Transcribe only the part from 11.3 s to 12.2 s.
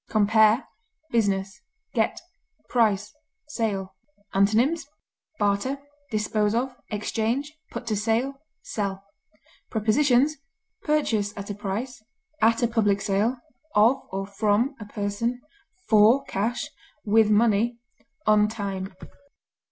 at a price;